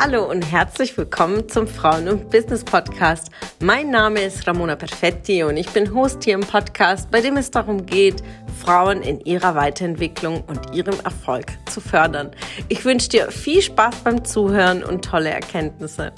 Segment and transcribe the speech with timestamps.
[0.00, 3.32] Hallo und herzlich willkommen zum Frauen- und Business Podcast.
[3.58, 7.50] Mein Name ist Ramona Perfetti und ich bin Host hier im Podcast, bei dem es
[7.50, 8.22] darum geht,
[8.60, 12.30] Frauen in ihrer Weiterentwicklung und ihrem Erfolg zu fördern.
[12.68, 16.12] Ich wünsche dir viel Spaß beim Zuhören und tolle Erkenntnisse.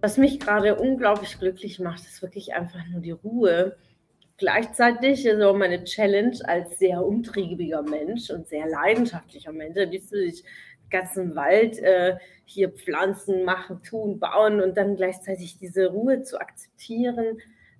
[0.00, 3.76] Was mich gerade unglaublich glücklich macht, ist wirklich einfach nur die Ruhe.
[4.42, 10.42] Gleichzeitig ist auch meine Challenge als sehr umtriebiger Mensch und sehr leidenschaftlicher Mensch, ich
[10.90, 17.38] ganzen Wald äh, hier Pflanzen machen, tun, bauen und dann gleichzeitig diese Ruhe zu akzeptieren,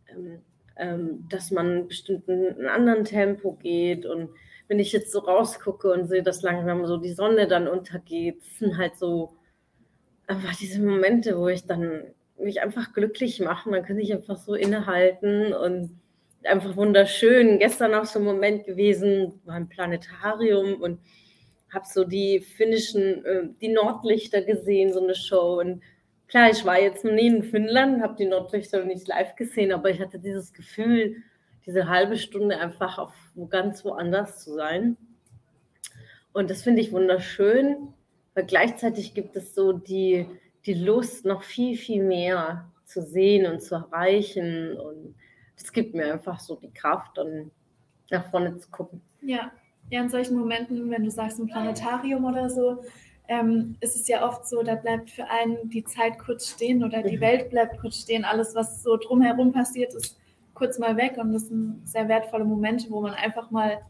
[0.09, 0.43] ähm,
[0.77, 4.06] ähm, dass man bestimmt in einen anderen Tempo geht.
[4.06, 4.31] Und
[4.69, 8.79] wenn ich jetzt so rausgucke und sehe, dass langsam so die Sonne dann untergeht, sind
[8.79, 9.34] halt so
[10.29, 12.05] einfach diese Momente, wo ich dann
[12.39, 13.69] mich einfach glücklich mache.
[13.69, 16.01] Dann kann ich einfach so innehalten und
[16.47, 17.59] einfach wunderschön.
[17.59, 21.01] Gestern auch so ein Moment gewesen, war im Planetarium und
[21.73, 25.61] habe so die finnischen, äh, die Nordlichter gesehen, so eine Show.
[25.61, 25.83] Und
[26.29, 30.01] klar, ich war jetzt nie in Finnland, habe die Nordlichter nicht live gesehen, aber ich
[30.01, 31.17] hatte dieses Gefühl,
[31.67, 34.97] diese halbe Stunde einfach auf wo ganz woanders zu sein.
[36.33, 37.89] Und das finde ich wunderschön,
[38.34, 40.27] weil gleichzeitig gibt es so die,
[40.67, 44.77] die Lust, noch viel, viel mehr zu sehen und zu erreichen.
[44.77, 45.15] Und
[45.56, 47.50] das gibt mir einfach so die Kraft, dann
[48.11, 49.00] nach vorne zu gucken.
[49.20, 49.50] Ja,
[49.91, 52.83] ja, in solchen Momenten, wenn du sagst ein Planetarium oder so,
[53.28, 57.03] ähm, ist es ja oft so, da bleibt für einen die Zeit kurz stehen oder
[57.03, 57.20] die mhm.
[57.20, 58.25] Welt bleibt kurz stehen.
[58.25, 60.19] Alles, was so drumherum passiert, ist
[60.55, 63.81] kurz mal weg und das sind sehr wertvolle Momente, wo man einfach mal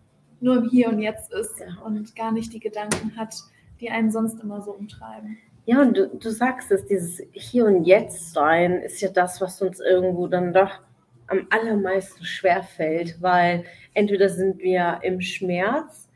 [0.41, 3.35] nur im Hier und Jetzt ist und gar nicht die Gedanken hat,
[3.81, 5.39] die einen sonst immer so umtreiben.
[5.65, 9.63] Ja, und du, du sagst es, dieses Hier und Jetzt sein ist ja das, was
[9.63, 10.81] uns irgendwo dann doch
[11.27, 16.09] am allermeisten schwerfällt, weil entweder sind wir im Schmerz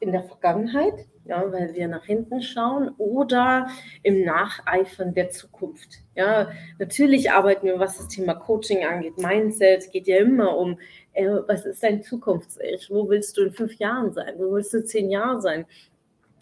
[0.00, 3.68] in der Vergangenheit, ja, weil wir nach hinten schauen, oder
[4.02, 6.00] im Nacheifern der Zukunft.
[6.14, 10.78] Ja, natürlich arbeiten wir, was das Thema Coaching angeht, Mindset, geht ja immer um,
[11.14, 12.90] äh, was ist dein Zukunfts-Ich?
[12.90, 14.34] Wo willst du in fünf Jahren sein?
[14.36, 15.64] Wo willst du zehn Jahren sein?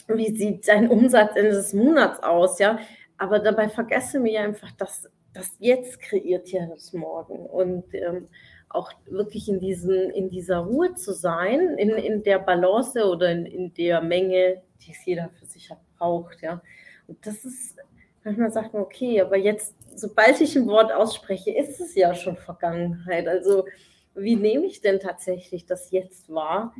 [0.09, 2.59] Wie sieht dein Umsatz Ende des Monats aus?
[2.59, 2.79] Ja,
[3.19, 7.47] aber dabei vergessen wir einfach, dass das Jetzt kreiert ja das Morgen.
[7.47, 8.29] Und ähm,
[8.69, 13.47] auch wirklich in, diesen, in dieser Ruhe zu sein, in, in der Balance oder in,
[13.47, 16.41] in der Menge, die es jeder für sich braucht.
[16.43, 16.63] Ja.
[17.07, 17.77] Und das ist,
[18.25, 22.37] manchmal sagt man, okay, aber jetzt, sobald ich ein Wort ausspreche, ist es ja schon
[22.37, 23.29] Vergangenheit.
[23.29, 23.67] Also
[24.15, 26.75] wie nehme ich denn tatsächlich das jetzt wahr?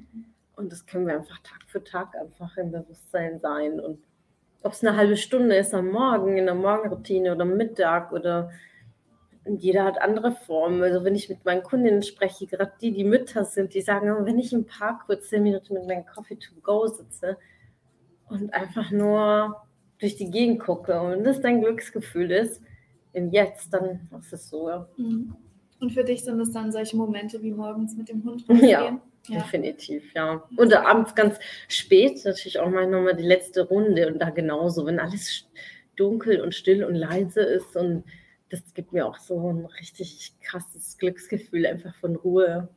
[0.57, 3.81] Und das können wir einfach Tag für Tag einfach im Bewusstsein sein.
[3.81, 4.03] Und
[4.63, 8.51] ob es eine halbe Stunde ist am Morgen, in der Morgenroutine oder Mittag oder
[9.45, 10.83] jeder hat andere Formen.
[10.83, 14.39] Also wenn ich mit meinen Kundinnen spreche, gerade die, die Mütter sind, die sagen, wenn
[14.39, 17.37] ich im Park kurz zehn Minuten mit meinem Coffee to go sitze
[18.29, 19.63] und einfach nur
[19.99, 22.63] durch die Gegend gucke und das dein Glücksgefühl ist,
[23.13, 24.87] im Jetzt, dann ist es so.
[24.97, 25.35] Mhm.
[25.83, 28.71] Und für dich sind es dann solche Momente wie morgens mit dem Hund rausgehen?
[28.71, 28.99] Ja,
[29.29, 29.39] ja.
[29.41, 30.43] definitiv, ja.
[30.57, 31.39] Und abends ganz
[31.69, 35.45] spät natürlich auch mal nochmal die letzte Runde und da genauso, wenn alles
[35.97, 38.05] dunkel und still und leise ist und
[38.51, 42.69] das gibt mir auch so ein richtig krasses Glücksgefühl, einfach von Ruhe.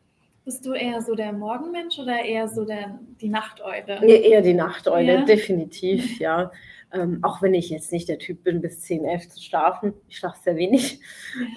[0.46, 4.00] Bist du eher so der Morgenmensch oder eher so der, die Nachteule?
[4.02, 5.26] Nee, eher die Nachteule, ja.
[5.26, 6.52] definitiv, ja.
[6.94, 9.94] Ähm, auch wenn ich jetzt nicht der Typ bin, bis 10, 11 zu schlafen.
[10.07, 11.01] Ich schlafe sehr wenig.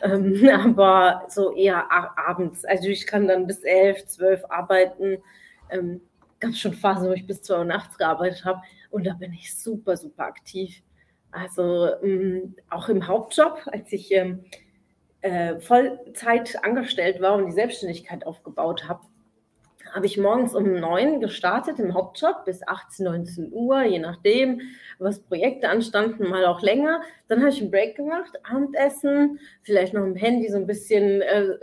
[0.02, 2.64] Ähm, aber so eher abends.
[2.64, 5.18] Also ich kann dann bis 11, 12 arbeiten.
[5.70, 6.00] Ähm,
[6.40, 8.62] Gab schon Phasen, wo ich bis 2 Uhr nachts gearbeitet habe.
[8.90, 10.82] Und da bin ich super, super aktiv.
[11.30, 14.44] Also ähm, auch im Hauptjob, als ich ähm,
[15.20, 19.00] äh, Vollzeit angestellt war und die Selbstständigkeit aufgebaut habe,
[19.92, 24.60] habe ich morgens um neun gestartet im Hauptjob bis 18, 19 Uhr, je nachdem,
[24.98, 27.02] was Projekte anstanden, mal auch länger.
[27.28, 31.56] Dann habe ich einen Break gemacht, Abendessen, vielleicht noch im Handy so ein bisschen, äh,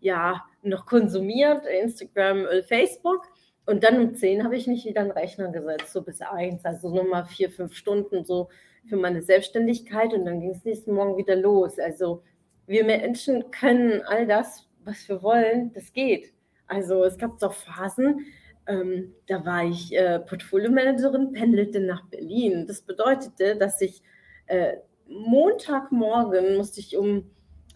[0.00, 3.26] ja, noch konsumiert, Instagram, äh, Facebook.
[3.66, 6.64] Und dann um zehn habe ich mich wieder an den Rechner gesetzt, so bis eins,
[6.64, 8.48] also nochmal vier, fünf Stunden so
[8.88, 11.78] für meine Selbstständigkeit und dann ging es nächsten Morgen wieder los.
[11.78, 12.22] Also
[12.66, 16.32] wir Menschen können all das, was wir wollen, das geht.
[16.66, 18.26] Also es gab doch Phasen,
[18.66, 22.66] ähm, da war ich äh, Portfolio-Managerin, pendelte nach Berlin.
[22.66, 24.02] Das bedeutete, dass ich
[24.46, 24.76] äh,
[25.08, 27.30] Montagmorgen musste ich um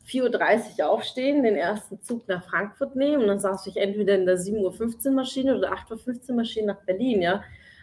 [0.07, 4.25] 4.30 Uhr aufstehen, den ersten Zug nach Frankfurt nehmen und dann saß ich entweder in
[4.25, 7.43] der 7.15 Uhr Maschine oder 8.15 Uhr Maschine nach Berlin, ja.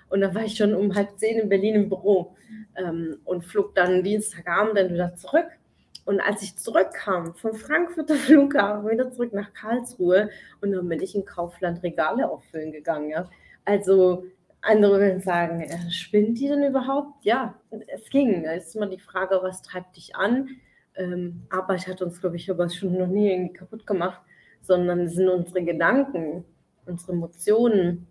[0.10, 2.36] Und dann war ich schon um halb zehn in Berlin im Büro
[2.76, 5.48] ähm, und flog dann Dienstagabend dann wieder zurück.
[6.06, 10.30] Und als ich zurückkam vom Frankfurter Flughafen wieder zurück nach Karlsruhe
[10.62, 13.10] und dann bin ich in Kaufland Regale auffüllen gegangen.
[13.10, 13.30] Ja.
[13.66, 14.26] Also
[14.64, 17.26] Andere würden sagen, äh, spinnt die denn überhaupt?
[17.26, 17.56] Ja,
[17.88, 18.46] es ging.
[18.46, 20.50] Es ist immer die Frage, was treibt dich an?
[20.96, 24.22] Ähm, Arbeit hat uns, glaube ich, aber schon noch nie irgendwie kaputt gemacht,
[24.62, 26.46] sondern es sind unsere Gedanken,
[26.86, 28.08] unsere Emotionen,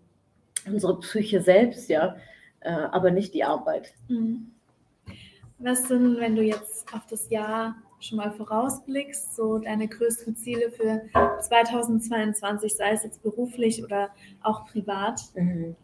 [0.67, 2.17] unsere Psyche selbst, ja,
[2.59, 3.93] äh, aber nicht die Arbeit.
[4.07, 4.51] Mhm.
[5.63, 10.69] Was sind, wenn du jetzt auf das Jahr schon mal vorausblickst, so deine größten Ziele
[10.69, 11.03] für
[11.39, 14.09] 2022, sei es jetzt beruflich oder
[14.41, 15.21] auch privat?
[15.35, 15.77] Mhm.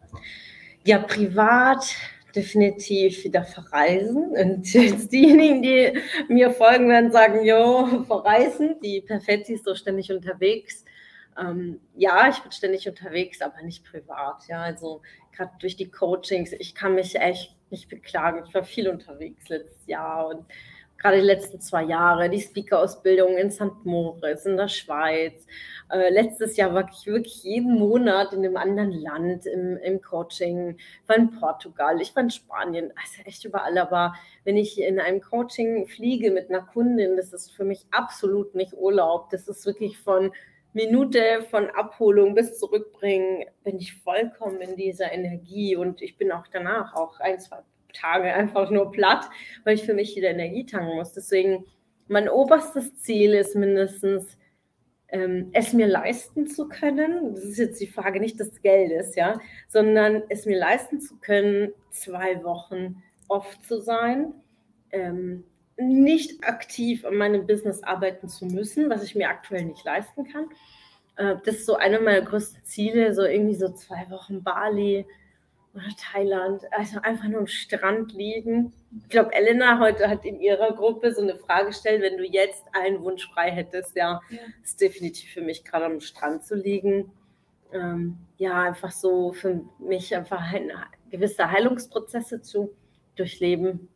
[0.84, 1.94] Ja, privat
[2.36, 4.32] definitiv wieder verreisen.
[4.36, 5.98] Und jetzt diejenigen, die
[6.28, 8.76] mir folgen werden, sagen, jo, verreisen.
[8.82, 10.84] Die Perfetti ist so ständig unterwegs.
[11.40, 14.46] Ähm, ja, ich bin ständig unterwegs, aber nicht privat.
[14.46, 15.00] Ja, also
[15.32, 18.44] gerade durch die Coachings, ich kann mich echt nicht beklagen.
[18.46, 20.44] Ich war viel unterwegs letztes Jahr und
[21.00, 23.84] gerade die letzten zwei Jahre, die Speaker-Ausbildung in St.
[23.84, 25.46] Moritz, in der Schweiz.
[25.90, 30.76] Äh, letztes Jahr war ich wirklich jeden Monat in einem anderen Land im, im Coaching.
[30.78, 33.78] Ich war in Portugal, ich war in Spanien, also echt überall.
[33.78, 34.14] Aber
[34.44, 38.74] wenn ich in einem Coaching fliege mit einer Kundin, das ist für mich absolut nicht
[38.74, 39.30] Urlaub.
[39.30, 40.32] Das ist wirklich von
[40.72, 46.46] Minute von Abholung bis Zurückbringen, bin ich vollkommen in dieser Energie und ich bin auch
[46.52, 47.58] danach auch ein, zwei
[47.92, 49.28] Tage einfach nur platt,
[49.64, 51.12] weil ich für mich wieder Energie tanken muss.
[51.12, 51.66] Deswegen,
[52.08, 54.38] mein oberstes Ziel ist mindestens,
[55.08, 57.34] ähm, es mir leisten zu können.
[57.34, 61.72] Das ist jetzt die Frage nicht des Geldes, ja, sondern es mir leisten zu können,
[61.90, 64.34] zwei Wochen off zu sein.
[64.92, 65.44] Ähm,
[65.80, 70.46] nicht aktiv an meinem Business arbeiten zu müssen, was ich mir aktuell nicht leisten kann.
[71.16, 75.06] Äh, das ist so eine meiner größten Ziele, so irgendwie so zwei Wochen Bali,
[75.74, 78.72] oder Thailand, also einfach nur am Strand liegen.
[79.02, 82.64] Ich glaube, Elena heute hat in ihrer Gruppe so eine Frage gestellt, wenn du jetzt
[82.72, 84.38] einen Wunsch frei hättest, ja, ja.
[84.62, 87.12] ist definitiv für mich gerade am Strand zu liegen.
[87.72, 90.72] Ähm, ja, einfach so für mich einfach ein,
[91.10, 92.74] gewisse Heilungsprozesse zu
[93.14, 93.88] durchleben.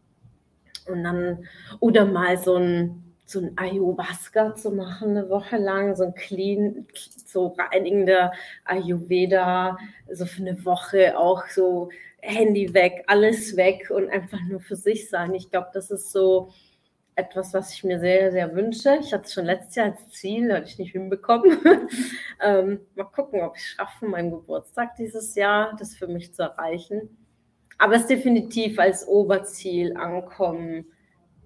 [0.87, 1.47] Und dann,
[1.81, 6.87] oder mal so ein so ein Ayahuasca zu machen, eine Woche lang, so ein clean,
[7.25, 8.33] so reinigender
[8.65, 9.79] Ayurveda,
[10.13, 11.89] so für eine Woche auch so
[12.21, 15.35] Handy weg, alles weg und einfach nur für sich sein.
[15.35, 16.51] Ich glaube, das ist so
[17.17, 18.99] etwas, was ich mir sehr, sehr wünsche.
[19.01, 21.59] Ich hatte es schon letztes Jahr als Ziel, hatte ich nicht hinbekommen.
[22.43, 26.43] ähm, mal gucken, ob ich es schaffe, meinen Geburtstag dieses Jahr, das für mich zu
[26.43, 27.24] erreichen.
[27.79, 30.87] Aber es ist definitiv als Oberziel ankommen,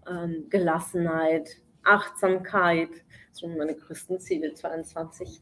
[0.09, 1.49] ähm, Gelassenheit,
[1.85, 2.91] Achtsamkeit.
[3.31, 5.41] Das sind meine größten Ziele 22.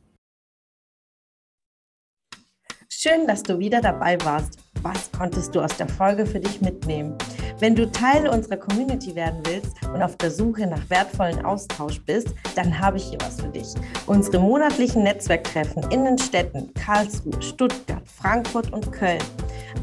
[2.88, 4.59] Schön, dass du wieder dabei warst.
[4.83, 7.17] Was konntest du aus der Folge für dich mitnehmen?
[7.59, 12.29] Wenn du Teil unserer Community werden willst und auf der Suche nach wertvollen Austausch bist,
[12.55, 13.75] dann habe ich hier was für dich.
[14.06, 19.23] Unsere monatlichen Netzwerktreffen in den Städten Karlsruhe, Stuttgart, Frankfurt und Köln.